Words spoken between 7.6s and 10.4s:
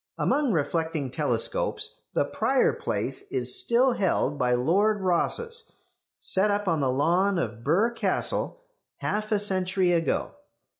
Birr Castle half a century ago.